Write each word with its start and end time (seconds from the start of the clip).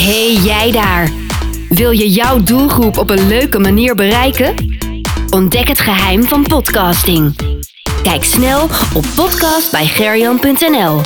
Hey 0.00 0.32
jij 0.32 0.72
daar! 0.72 1.10
Wil 1.68 1.90
je 1.90 2.10
jouw 2.10 2.42
doelgroep 2.42 2.98
op 2.98 3.10
een 3.10 3.28
leuke 3.28 3.58
manier 3.58 3.94
bereiken? 3.94 4.54
Ontdek 5.30 5.68
het 5.68 5.80
geheim 5.80 6.24
van 6.24 6.42
podcasting. 6.42 7.36
Kijk 8.02 8.24
snel 8.24 8.62
op 8.94 9.04
podcastbijgerjan.nl. 9.14 11.00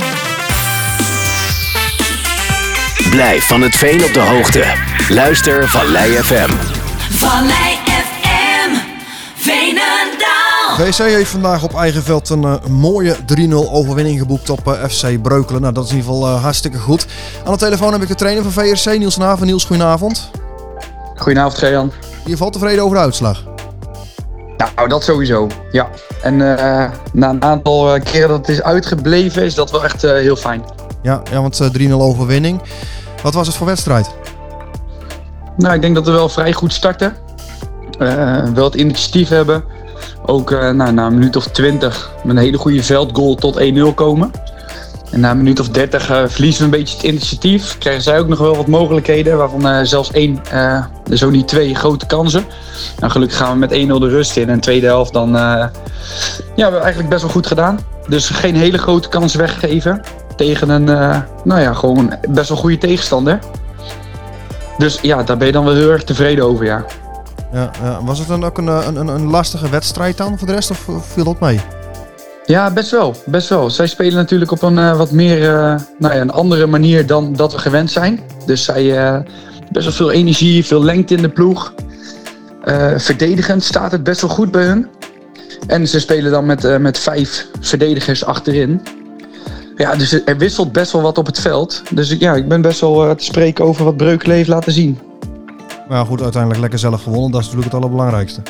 Blijf 3.09 3.47
van 3.47 3.61
het 3.61 3.75
veen 3.75 4.03
op 4.03 4.13
de 4.13 4.19
hoogte. 4.19 4.63
Luister 5.09 5.69
Vallei 5.69 6.11
FM. 6.11 6.49
Vallei 7.09 7.75
FM, 7.85 8.14
VC 10.75 10.97
heeft 10.97 11.29
vandaag 11.29 11.63
op 11.63 11.75
eigen 11.75 12.03
veld 12.03 12.29
een 12.29 12.43
eh, 12.43 12.65
mooie 12.65 13.15
3-0 13.15 13.53
overwinning 13.53 14.19
geboekt 14.19 14.49
op 14.49 14.67
eh, 14.67 14.83
FC 14.83 15.21
Breukelen. 15.21 15.61
Nou, 15.61 15.73
dat 15.73 15.83
is 15.83 15.89
in 15.89 15.97
ieder 15.97 16.11
geval 16.11 16.27
eh, 16.27 16.41
hartstikke 16.43 16.77
goed. 16.77 17.05
Aan 17.45 17.51
de 17.51 17.57
telefoon 17.57 17.91
heb 17.91 18.01
ik 18.01 18.07
de 18.07 18.15
trainer 18.15 18.43
van 18.43 18.51
VRC, 18.51 18.97
Niels 18.97 19.13
van 19.13 19.25
Haven. 19.25 19.45
Niels, 19.45 19.65
goedenavond. 19.65 20.29
Goedenavond, 21.15 21.57
Gejan. 21.57 21.91
Je 22.25 22.37
valt 22.37 22.53
tevreden 22.53 22.83
over 22.83 22.95
de 22.95 23.03
uitslag? 23.03 23.43
Nou, 24.57 24.89
dat 24.89 25.03
sowieso. 25.03 25.47
Ja. 25.71 25.89
En 26.21 26.57
eh, 26.57 26.91
na 27.13 27.29
een 27.29 27.43
aantal 27.43 27.99
keren 27.99 28.27
dat 28.27 28.37
het 28.37 28.49
is 28.49 28.61
uitgebleven, 28.61 29.43
is 29.43 29.55
dat 29.55 29.71
wel 29.71 29.83
echt 29.83 30.01
heel 30.01 30.35
fijn. 30.35 30.63
Ja, 31.01 31.21
ja 31.31 31.41
want 31.41 31.59
eh, 31.59 31.89
3-0 31.89 31.91
overwinning. 31.91 32.61
Wat 33.23 33.33
was 33.33 33.47
het 33.47 33.55
voor 33.55 33.67
wedstrijd? 33.67 34.15
Nou, 35.57 35.73
ik 35.73 35.81
denk 35.81 35.95
dat 35.95 36.05
we 36.05 36.11
wel 36.11 36.29
vrij 36.29 36.53
goed 36.53 36.73
starten. 36.73 37.15
Eh, 37.99 38.43
wel 38.53 38.63
het 38.63 38.75
initiatief 38.75 39.29
hebben. 39.29 39.63
Ook 40.25 40.51
eh, 40.51 40.69
nou, 40.69 40.93
na 40.93 41.05
een 41.05 41.13
minuut 41.13 41.35
of 41.35 41.47
20 41.47 42.11
met 42.23 42.35
een 42.35 42.41
hele 42.41 42.57
goede 42.57 42.83
veldgoal 42.83 43.35
tot 43.35 43.59
1-0 43.59 43.93
komen. 43.95 44.31
En 45.11 45.19
na 45.19 45.31
een 45.31 45.37
minuut 45.37 45.59
of 45.59 45.69
30 45.69 46.09
eh, 46.09 46.23
verliezen 46.27 46.59
we 46.59 46.63
een 46.63 46.83
beetje 46.83 46.95
het 46.95 47.05
initiatief. 47.05 47.77
Krijgen 47.77 48.03
zij 48.03 48.19
ook 48.19 48.27
nog 48.27 48.39
wel 48.39 48.55
wat 48.55 48.67
mogelijkheden, 48.67 49.37
waarvan 49.37 49.67
eh, 49.67 49.79
zelfs 49.83 50.11
één, 50.11 50.41
zo 51.13 51.29
niet 51.29 51.47
twee 51.47 51.75
grote 51.75 52.05
kansen. 52.05 52.45
Nou, 52.99 53.11
gelukkig 53.11 53.37
gaan 53.37 53.51
we 53.51 53.57
met 53.57 53.71
1-0 53.71 53.75
de 53.75 54.09
rust 54.09 54.37
in. 54.37 54.49
En 54.49 54.55
de 54.55 54.61
tweede 54.61 54.85
helft 54.85 55.13
dan, 55.13 55.31
ja, 55.31 55.71
we 56.55 56.61
hebben 56.61 56.81
eigenlijk 56.81 57.09
best 57.09 57.21
wel 57.21 57.31
goed 57.31 57.47
gedaan. 57.47 57.79
Dus 58.07 58.29
geen 58.29 58.55
hele 58.55 58.77
grote 58.77 59.09
kans 59.09 59.35
weggeven 59.35 60.01
tegen 60.35 60.69
een, 60.69 60.83
nou 61.43 61.61
ja, 61.61 61.73
gewoon 61.73 62.13
best 62.29 62.49
wel 62.49 62.57
goede 62.57 62.77
tegenstander. 62.77 63.39
Dus 64.77 64.99
ja, 65.01 65.23
daar 65.23 65.37
ben 65.37 65.47
je 65.47 65.53
dan 65.53 65.65
wel 65.65 65.73
heel 65.73 65.91
erg 65.91 66.03
tevreden 66.03 66.45
over, 66.45 66.65
ja. 66.65 66.85
Ja, 67.51 67.71
was 68.03 68.19
het 68.19 68.27
dan 68.27 68.43
ook 68.43 68.57
een, 68.57 68.67
eh, 68.67 68.85
een, 68.87 68.95
een, 68.95 69.07
een 69.07 69.29
lastige 69.29 69.69
wedstrijd 69.69 70.17
dan 70.17 70.37
voor 70.37 70.47
de 70.47 70.53
rest 70.53 70.71
of 70.71 70.89
viel 71.01 71.23
dat 71.23 71.39
mee? 71.39 71.59
Ja, 72.45 72.71
best 72.71 72.91
wel. 72.91 73.15
Best 73.25 73.49
wel. 73.49 73.69
Zij 73.69 73.87
spelen 73.87 74.13
natuurlijk 74.13 74.51
op 74.51 74.61
een 74.61 74.77
eh, 74.77 74.97
wat 74.97 75.11
meer, 75.11 75.43
eh, 75.43 75.75
nou 75.97 76.13
ja, 76.13 76.21
een 76.21 76.31
andere 76.31 76.65
manier 76.65 77.05
dan 77.07 77.33
dat 77.33 77.51
we 77.51 77.59
gewend 77.59 77.91
zijn. 77.91 78.19
Dus 78.45 78.63
zij 78.63 78.97
eh 78.97 79.19
best 79.71 79.85
wel 79.85 79.95
veel 79.95 80.11
energie, 80.11 80.65
veel 80.65 80.83
lengte 80.83 81.15
in 81.15 81.21
de 81.21 81.29
ploeg. 81.29 81.73
Verdedigend 82.97 83.63
staat 83.63 83.91
het 83.91 84.03
best 84.03 84.21
wel 84.21 84.29
goed 84.29 84.51
bij 84.51 84.63
hun. 84.63 84.87
En 85.67 85.87
ze 85.87 85.99
spelen 85.99 86.31
dan 86.31 86.45
met, 86.45 86.79
met 86.79 86.99
vijf 86.99 87.47
verdedigers 87.59 88.25
achterin. 88.25 88.81
Ja, 89.75 89.95
dus 89.95 90.21
er 90.25 90.37
wisselt 90.37 90.71
best 90.71 90.91
wel 90.91 91.01
wat 91.01 91.17
op 91.17 91.25
het 91.25 91.39
veld. 91.39 91.83
Dus 91.91 92.15
ja, 92.19 92.35
ik 92.35 92.47
ben 92.47 92.61
best 92.61 92.79
wel 92.79 93.15
te 93.15 93.23
spreken 93.23 93.65
over 93.65 93.85
wat 93.85 93.97
Breukelen 93.97 94.35
heeft 94.35 94.49
laten 94.49 94.71
zien. 94.71 94.99
Maar 95.87 96.05
goed, 96.05 96.21
uiteindelijk 96.21 96.61
lekker 96.61 96.79
zelf 96.79 97.03
gewonnen. 97.03 97.31
Dat 97.31 97.39
is 97.41 97.45
natuurlijk 97.45 97.73
het 97.73 97.81
allerbelangrijkste. 97.81 98.41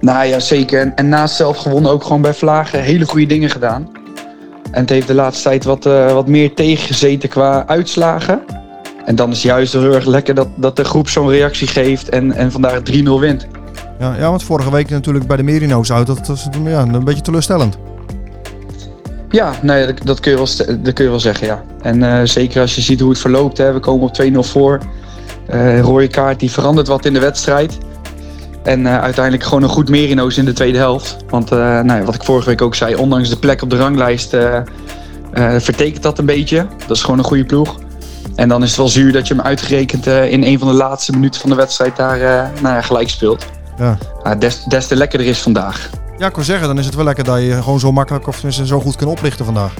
Nou 0.00 0.26
ja, 0.26 0.40
zeker. 0.40 0.80
En, 0.80 0.94
en 0.94 1.08
naast 1.08 1.36
zelf 1.36 1.56
gewonnen 1.56 1.90
ook 1.90 2.02
gewoon 2.02 2.22
bij 2.22 2.34
Vlagen 2.34 2.82
hele 2.82 3.04
goede 3.04 3.26
dingen 3.26 3.50
gedaan. 3.50 3.88
En 4.70 4.80
het 4.80 4.90
heeft 4.90 5.06
de 5.06 5.14
laatste 5.14 5.48
tijd 5.48 5.64
wat, 5.64 5.86
eh, 5.86 6.12
wat 6.12 6.28
meer 6.28 6.54
tegengezeten 6.54 7.28
qua 7.28 7.66
uitslagen. 7.66 8.42
En 9.04 9.16
dan 9.16 9.30
is 9.30 9.36
het 9.36 9.44
juist 9.44 9.72
heel 9.72 9.94
erg 9.94 10.04
lekker 10.04 10.34
dat, 10.34 10.48
dat 10.54 10.76
de 10.76 10.84
groep 10.84 11.08
zo'n 11.08 11.28
reactie 11.28 11.66
geeft 11.66 12.08
en, 12.08 12.32
en 12.32 12.52
vandaag 12.52 12.80
3-0 12.92 13.20
wint. 13.20 13.46
Ja, 13.98 14.14
ja, 14.18 14.28
want 14.28 14.42
vorige 14.42 14.70
week 14.70 14.90
natuurlijk 14.90 15.26
bij 15.26 15.36
de 15.36 15.42
Merino's 15.42 15.92
uit. 15.92 16.06
Dat 16.06 16.26
was 16.26 16.48
ja, 16.64 16.80
een 16.80 17.04
beetje 17.04 17.22
teleurstellend. 17.22 17.78
Ja, 19.28 19.52
nee, 19.62 19.86
dat, 19.86 20.00
dat, 20.04 20.20
kun 20.20 20.30
je 20.30 20.36
wel, 20.36 20.78
dat 20.82 20.92
kun 20.92 21.04
je 21.04 21.10
wel 21.10 21.20
zeggen, 21.20 21.46
ja. 21.46 21.62
En 21.82 22.02
eh, 22.02 22.26
zeker 22.26 22.60
als 22.60 22.74
je 22.74 22.80
ziet 22.80 23.00
hoe 23.00 23.10
het 23.10 23.18
verloopt, 23.18 23.58
hè, 23.58 23.72
we 23.72 23.80
komen 23.80 24.08
op 24.08 24.22
2-0 24.22 24.38
voor. 24.38 24.80
Eh 25.46 25.80
rode 25.80 26.08
kaart, 26.08 26.40
die 26.40 26.50
verandert 26.50 26.86
wat 26.86 27.04
in 27.04 27.12
de 27.12 27.20
wedstrijd. 27.20 27.78
En 28.62 28.86
eh, 28.86 29.00
uiteindelijk 29.00 29.44
gewoon 29.44 29.62
een 29.62 29.68
goed 29.68 29.88
Merino's 29.88 30.36
in 30.36 30.44
de 30.44 30.52
tweede 30.52 30.78
helft. 30.78 31.16
Want 31.28 31.52
eh, 31.52 31.58
nou 31.58 31.98
ja, 31.98 32.02
wat 32.02 32.14
ik 32.14 32.24
vorige 32.24 32.48
week 32.48 32.62
ook 32.62 32.74
zei, 32.74 32.94
ondanks 32.94 33.28
de 33.28 33.36
plek 33.36 33.62
op 33.62 33.70
de 33.70 33.76
ranglijst 33.76 34.36
vertekent 35.58 36.02
dat 36.02 36.18
een 36.18 36.26
beetje. 36.26 36.66
Dat 36.86 36.96
is 36.96 37.02
gewoon 37.02 37.18
een 37.18 37.24
goede 37.24 37.44
ploeg. 37.44 37.78
En 38.34 38.48
dan 38.48 38.62
is 38.62 38.68
het 38.68 38.76
wel 38.76 38.88
zuur 38.88 39.12
dat 39.12 39.28
je 39.28 39.34
hem 39.34 39.42
uitgerekend 39.42 40.06
in 40.06 40.42
een 40.42 40.58
van 40.58 40.68
de 40.68 40.74
laatste 40.74 41.12
minuten 41.12 41.40
van 41.40 41.50
de 41.50 41.56
wedstrijd 41.56 41.96
daar 41.96 42.18
nou 42.62 42.74
ja, 42.74 42.80
gelijk 42.80 43.08
speelt. 43.08 43.46
Ja. 43.78 44.34
Des, 44.34 44.64
des 44.64 44.86
te 44.86 44.96
lekkerder 44.96 45.28
is 45.28 45.42
vandaag. 45.42 45.90
ja, 46.18 46.26
ik 46.26 46.34
wil 46.34 46.44
zeggen, 46.44 46.66
dan 46.66 46.78
is 46.78 46.86
het 46.86 46.94
wel 46.94 47.04
lekker 47.04 47.24
dat 47.24 47.40
je 47.40 47.62
gewoon 47.62 47.80
zo 47.80 47.92
makkelijk 47.92 48.26
of 48.26 48.42
zo 48.64 48.80
goed 48.80 48.96
kunt 48.96 49.10
oplichten 49.10 49.44
vandaag. 49.44 49.72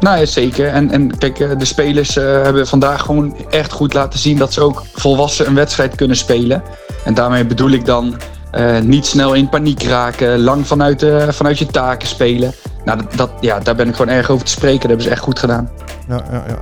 Nou 0.00 0.18
ja, 0.18 0.26
zeker. 0.26 0.68
En, 0.68 0.90
en 0.90 1.18
kijk, 1.18 1.40
eh, 1.40 1.50
de 1.58 1.64
spelers 1.64 2.16
eh, 2.16 2.24
hebben 2.24 2.66
vandaag 2.66 3.00
gewoon 3.00 3.36
echt 3.50 3.72
goed 3.72 3.94
laten 3.94 4.18
zien 4.18 4.38
dat 4.38 4.52
ze 4.52 4.60
ook 4.60 4.82
volwassen 4.92 5.46
een 5.46 5.54
wedstrijd 5.54 5.94
kunnen 5.94 6.16
spelen. 6.16 6.62
En 7.04 7.14
daarmee 7.14 7.44
bedoel 7.44 7.70
ik 7.70 7.86
dan 7.86 8.16
eh, 8.50 8.78
niet 8.78 9.06
snel 9.06 9.34
in 9.34 9.48
paniek 9.48 9.82
raken, 9.82 10.40
lang 10.40 10.66
vanuit, 10.66 11.06
vanuit 11.28 11.58
je 11.58 11.66
taken 11.66 12.08
spelen. 12.08 12.52
Nou, 12.84 12.98
dat, 12.98 13.16
dat, 13.16 13.30
ja, 13.40 13.58
daar 13.58 13.74
ben 13.74 13.88
ik 13.88 13.96
gewoon 13.96 14.14
erg 14.14 14.30
over 14.30 14.44
te 14.44 14.50
spreken. 14.50 14.80
Dat 14.80 14.88
hebben 14.88 15.06
ze 15.06 15.10
echt 15.10 15.22
goed 15.22 15.38
gedaan. 15.38 15.70
Ja, 16.08 16.22
ja, 16.30 16.44
ja. 16.48 16.58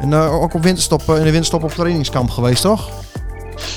En 0.00 0.14
ook 0.14 0.54
op 0.54 0.62
winterstop, 0.62 1.02
in 1.08 1.14
de 1.14 1.22
winterstop 1.22 1.62
op 1.62 1.70
trainingskamp 1.70 2.30
geweest, 2.30 2.62
toch? 2.62 2.88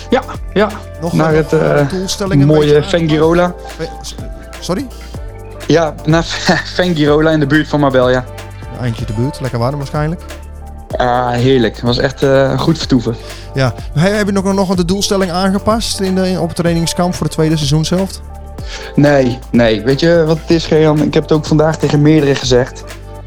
Ja, 0.09 0.21
ja. 0.53 0.69
Nog 1.01 1.13
Naar 1.13 1.33
het 1.33 2.45
mooie 2.45 2.83
Fengirola. 2.83 3.53
Sorry? 4.59 4.87
Ja, 5.67 5.93
naar 6.05 6.23
Fengirola 6.73 7.31
in 7.31 7.39
de 7.39 7.47
buurt 7.47 7.67
van 7.67 7.79
Marbella. 7.79 8.25
Eindje 8.81 9.05
de 9.05 9.13
buurt, 9.13 9.39
lekker 9.41 9.59
warm 9.59 9.77
waarschijnlijk. 9.77 10.21
Ah, 10.97 11.29
heerlijk. 11.31 11.75
Het 11.75 11.83
was 11.83 11.97
echt 11.97 12.23
eh, 12.23 12.59
goed 12.59 12.77
vertoeven. 12.77 13.15
Ja, 13.53 13.73
He- 13.93 14.09
heb 14.09 14.25
je 14.25 14.31
nog, 14.31 14.53
nog 14.53 14.75
de 14.75 14.85
doelstelling 14.85 15.31
aangepast 15.31 15.99
in 15.99 16.15
de, 16.15 16.37
op 16.39 16.47
het 16.47 16.55
trainingskamp 16.55 17.13
voor 17.15 17.27
de 17.27 17.33
tweede 17.33 17.55
seizoenshelft? 17.55 18.21
Nee, 18.95 19.39
nee. 19.51 19.81
Weet 19.81 19.99
je 19.99 20.23
wat 20.27 20.37
het 20.41 20.49
is, 20.49 20.65
Gerjan? 20.65 21.01
Ik 21.01 21.13
heb 21.13 21.23
het 21.23 21.31
ook 21.31 21.45
vandaag 21.45 21.77
tegen 21.77 22.01
meerdere 22.01 22.35
gezegd. 22.35 22.83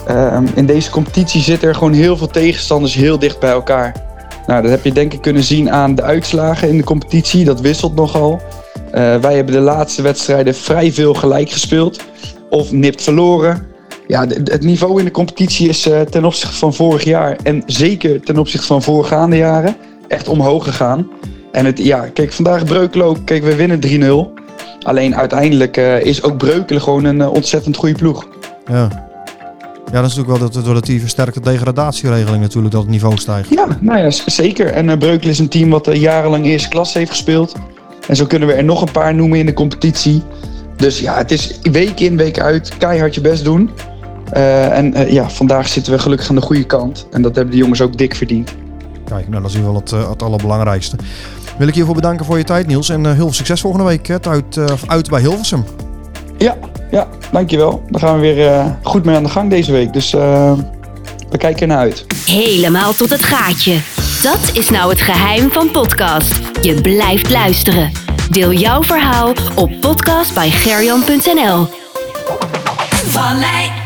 Ehm, 0.06 0.44
in 0.54 0.66
deze 0.66 0.90
competitie 0.90 1.42
zitten 1.42 1.68
er 1.68 1.74
gewoon 1.74 1.92
heel 1.92 2.16
veel 2.16 2.26
tegenstanders 2.26 2.94
heel 2.94 3.18
dicht 3.18 3.38
bij 3.40 3.50
elkaar. 3.50 3.94
Nou, 4.46 4.62
dat 4.62 4.70
heb 4.70 4.84
je 4.84 4.92
denk 4.92 5.12
ik 5.12 5.20
kunnen 5.22 5.42
zien 5.42 5.70
aan 5.70 5.94
de 5.94 6.02
uitslagen 6.02 6.68
in 6.68 6.76
de 6.76 6.84
competitie. 6.84 7.44
Dat 7.44 7.60
wisselt 7.60 7.94
nogal. 7.94 8.40
Eh, 8.90 9.16
wij 9.16 9.34
hebben 9.36 9.54
de 9.54 9.60
laatste 9.60 10.02
wedstrijden 10.02 10.54
vrij 10.54 10.92
veel 10.92 11.14
gelijk 11.14 11.50
gespeeld. 11.50 12.00
Of 12.50 12.72
nipt 12.72 13.02
verloren. 13.02 13.66
Ja, 14.06 14.26
het 14.26 14.62
niveau 14.62 14.98
in 14.98 15.04
de 15.04 15.10
competitie 15.10 15.68
is 15.68 15.88
eh, 15.88 16.00
ten 16.00 16.24
opzichte 16.24 16.56
van 16.56 16.74
vorig 16.74 17.04
jaar... 17.04 17.36
en 17.42 17.62
zeker 17.66 18.20
ten 18.22 18.38
opzichte 18.38 18.66
van 18.66 18.82
voorgaande 18.82 19.36
jaren... 19.36 19.76
echt 20.08 20.28
omhoog 20.28 20.64
gegaan. 20.64 21.08
En 21.52 21.64
het, 21.64 21.78
ja, 21.78 22.08
kijk, 22.08 22.32
vandaag 22.32 22.64
Breukelen 22.64 23.06
ook. 23.06 23.18
Kijk, 23.24 23.42
we 23.42 23.56
winnen 23.56 23.80
3-0. 24.38 24.42
Alleen 24.82 25.16
uiteindelijk 25.16 25.76
eh, 25.76 26.04
is 26.04 26.22
ook 26.22 26.36
Breukelen 26.36 26.82
gewoon 26.82 27.04
een 27.04 27.20
eh, 27.20 27.32
ontzettend 27.32 27.76
goede 27.76 27.94
ploeg. 27.94 28.28
Ja. 28.66 29.04
Ja, 29.92 30.02
dat 30.02 30.10
is 30.10 30.16
natuurlijk 30.16 30.38
wel 30.38 30.50
dat, 30.50 30.64
doordat 30.64 30.86
die 30.86 31.00
versterkte 31.00 31.40
degradatieregeling 31.40 32.42
natuurlijk 32.42 32.72
dat 32.72 32.82
het 32.82 32.90
niveau 32.90 33.16
stijgt. 33.16 33.48
Ja, 33.48 33.66
nou 33.80 33.98
ja, 33.98 34.10
zeker. 34.10 34.66
En 34.66 34.88
uh, 34.88 34.96
Breukelen 34.96 35.32
is 35.32 35.38
een 35.38 35.48
team 35.48 35.70
wat 35.70 35.88
jarenlang 35.92 36.44
eerste 36.44 36.68
klas 36.68 36.94
heeft 36.94 37.10
gespeeld. 37.10 37.54
En 38.08 38.16
zo 38.16 38.26
kunnen 38.26 38.48
we 38.48 38.54
er 38.54 38.64
nog 38.64 38.82
een 38.82 38.92
paar 38.92 39.14
noemen 39.14 39.38
in 39.38 39.46
de 39.46 39.52
competitie. 39.52 40.22
Dus 40.76 41.00
ja, 41.00 41.16
het 41.16 41.30
is 41.30 41.58
week 41.62 42.00
in, 42.00 42.16
week 42.16 42.40
uit 42.40 42.76
keihard 42.78 43.14
je 43.14 43.20
best 43.20 43.44
doen. 43.44 43.70
Eh, 44.32 44.78
en 44.78 44.94
eh, 44.94 45.12
ja, 45.12 45.30
vandaag 45.30 45.68
zitten 45.68 45.92
we 45.92 45.98
gelukkig 45.98 46.28
aan 46.28 46.34
de 46.34 46.40
goede 46.40 46.64
kant. 46.64 47.06
En 47.10 47.22
dat 47.22 47.34
hebben 47.34 47.54
de 47.54 47.60
jongens 47.60 47.80
ook 47.80 47.98
dik 47.98 48.14
verdiend. 48.14 48.54
Kijk, 49.04 49.28
nou, 49.28 49.42
dat 49.42 49.50
is 49.50 49.56
in 49.56 49.64
ieder 49.64 49.74
geval 49.74 49.98
het, 49.98 50.06
eh, 50.06 50.10
het 50.10 50.22
allerbelangrijkste. 50.22 50.96
Wil 51.56 51.66
ik 51.66 51.72
je 51.72 51.78
hiervoor 51.80 52.00
bedanken 52.00 52.26
voor 52.26 52.38
je 52.38 52.44
tijd, 52.44 52.66
Niels. 52.66 52.88
En 52.88 53.04
heel 53.06 53.14
veel 53.14 53.32
succes 53.32 53.60
volgende 53.60 53.86
week 53.86 54.06
hè, 54.06 54.16
uit, 54.22 54.56
eh, 54.56 54.64
uit 54.86 55.10
bij 55.10 55.20
Hilversum. 55.20 55.64
Ja, 56.38 56.56
ja, 56.90 57.08
dankjewel. 57.32 57.82
Daar 57.90 58.00
gaan 58.00 58.14
we 58.14 58.20
weer 58.20 58.46
eh, 58.46 58.66
goed 58.82 59.04
mee 59.04 59.16
aan 59.16 59.22
de 59.22 59.28
gang 59.28 59.50
deze 59.50 59.72
week. 59.72 59.92
Dus 59.92 60.14
eh, 60.14 60.52
we 61.30 61.38
kijken 61.38 61.60
er 61.60 61.66
naar 61.66 61.78
uit. 61.78 62.04
Helemaal 62.26 62.94
tot 62.94 63.10
het 63.10 63.24
gaatje. 63.24 63.78
Dat 64.22 64.50
is 64.52 64.70
nou 64.70 64.90
het 64.90 65.00
geheim 65.00 65.50
van 65.50 65.70
podcast. 65.70 66.40
Je 66.62 66.80
blijft 66.80 67.30
luisteren. 67.30 67.92
Deel 68.30 68.52
jouw 68.52 68.82
verhaal 68.82 69.32
op 69.54 69.70
podcastbijgerjan.nl. 69.80 71.66
Vallei 72.90 73.85